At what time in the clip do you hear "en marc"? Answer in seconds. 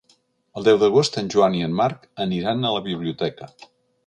1.67-2.09